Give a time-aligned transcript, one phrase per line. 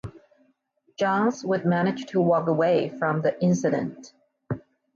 [0.97, 4.13] Johns would manage to walk away from the incident.